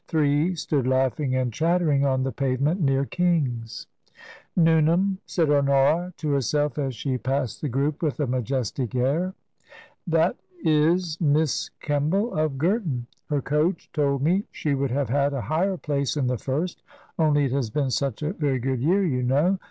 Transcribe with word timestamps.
Three 0.07 0.55
stood 0.55 0.87
laughing 0.87 1.35
and 1.35 1.53
chattering 1.53 2.03
on 2.07 2.23
the 2.23 2.31
pave 2.31 2.59
ment 2.59 2.81
near 2.81 3.05
King's." 3.05 3.85
Newnham 4.57 5.19
/" 5.21 5.25
said 5.27 5.51
Honora 5.51 6.11
to 6.17 6.31
herself, 6.31 6.79
as 6.79 6.95
she 6.95 7.19
passed 7.19 7.61
the 7.61 7.69
group 7.69 8.01
with 8.01 8.19
a 8.19 8.25
majestic 8.25 8.95
air. 8.95 9.27
I* 9.27 9.29
5 9.29 9.35
6 9.35 9.35
TRANSITION," 9.35 9.95
That 10.11 10.35
is 10.67 11.21
Miss 11.21 11.69
Kemball, 11.83 12.35
of 12.35 12.57
Girton. 12.57 13.05
Her 13.29 13.43
coach 13.43 13.91
told 13.93 14.23
me 14.23 14.43
she 14.51 14.73
would 14.73 14.89
have 14.89 15.09
had 15.09 15.33
a 15.33 15.41
higher 15.41 15.77
place 15.77 16.17
in 16.17 16.25
the 16.25 16.39
First, 16.39 16.81
only 17.19 17.45
it 17.45 17.51
has 17.51 17.69
been 17.69 17.91
such 17.91 18.23
a 18.23 18.33
very 18.33 18.57
good 18.57 18.81
year, 18.81 19.03
you 19.05 19.21
know. 19.21 19.59